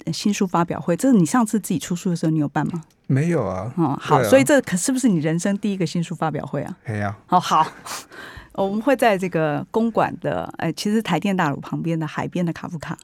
[0.05, 0.97] 呃新书发表会。
[0.97, 2.83] 这是你上次自己出书的时候，你有办吗？
[3.07, 3.71] 没有啊？
[3.77, 6.77] 哦，好，啊所以这可是不是你人生第一个新书发表会啊？
[6.83, 7.65] 嘿呀、哦，好，
[8.53, 12.97] 我们会在这个公馆的，呃，其实台电大楼旁边的海边的卡夫卡，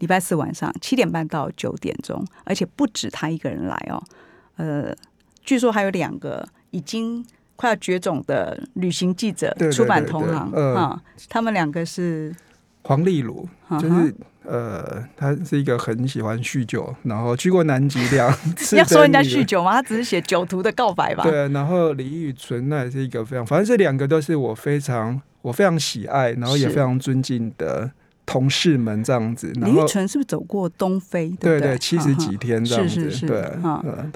[0.00, 4.02] 礼拜四晚上七点半到九点钟，而且不止他一个人来哦，
[4.56, 4.94] 呃，
[5.46, 7.24] 据说还有两个已经
[7.54, 12.34] 快要绝种的旅行记者对对出版同行对呃啊、他们两个是
[12.82, 14.14] 黄丽茹嗯哼就是
[14.48, 18.76] 呃，他是一个很喜欢酗酒，然后去过南极两次。
[18.78, 19.44] 要说人家酗。
[19.44, 19.72] 酒吗？
[19.72, 21.24] 他只是写酒徒的告白吧？
[21.24, 27.90] 对，然后李宇春那也是一个非常，反正这两个都是我非常我非常喜爱，然后也非常尊敬的
[28.26, 29.50] 同事们这样子。
[29.60, 31.30] 然李玉纯是不是走过东非？
[31.40, 33.52] 对不对，七十几天这样子，是是是对，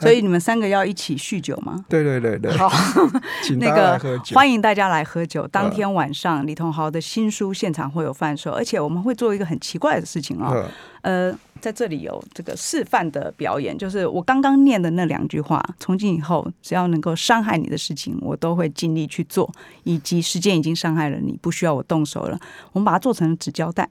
[0.00, 1.82] 所以你们三个要一起酗酒吗？
[1.88, 2.68] 对对对对，好，
[3.42, 4.34] 请那大家来个喝酒。
[4.34, 5.46] 欢迎大家来喝酒。
[5.46, 10.66] 当天晚上，李同豪的新书现场会有贩售，而且我们会做一个很奇怪的事情哦。
[11.02, 19.48] 呃，呃，在这里有这个示范的表演，就是我刚刚念的那两句话，从今以后只要能够伤害你的事情，我都会尽力去做，
[19.84, 22.38] 以及时间已经伤害了你，不需要我动手了，
[22.72, 23.88] 我们把它做成纸胶带。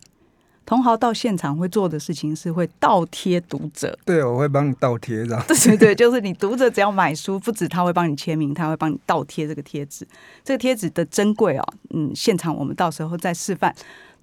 [0.66, 5.44] 同豪到现场会做的事情是会倒贴读者， 对，我会帮你倒贴这样。
[5.48, 10.08] 对对对，就是你读者只要买书，不止他会帮你签名，他会帮你倒贴这个贴纸。
[10.44, 13.74] 这个贴纸的珍贵哦，嗯，现场我们到时候再示范。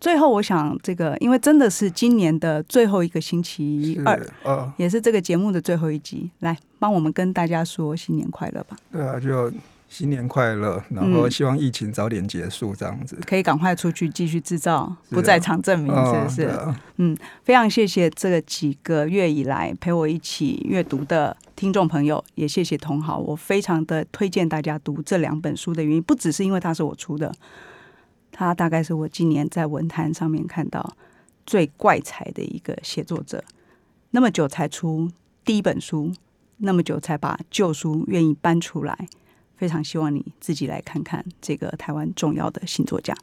[0.07, 8.77] 最后，我想这个，因为真的是今年的最后一个星期二，也是这个节目的最后一集，来帮我们跟大家说新年快乐吧！
[8.93, 9.53] 对啊，就
[9.89, 13.19] 新年快乐，然后嗯希望疫情早点结束这样子。
[13.27, 16.51] 可以赶快出去继续制造不在场证明，是哦不是？
[16.99, 23.19] 嗯，非常谢谢这几个月以来陪我一起阅读的听众朋友，也谢谢同好。
[23.19, 27.35] 我非常的推荐大家读这两本书的原因，不只是因为它是我出的，
[28.39, 30.95] 他大概是我今年在文坛上面看到
[31.47, 33.43] 最怪才的一个写作者。
[34.11, 35.11] 那么久才出
[35.43, 36.13] 第一本书，
[36.59, 39.09] 那么久才把旧书愿意搬出来，
[39.57, 43.15] 非常希望你自己来看看这个台湾重要的新作家。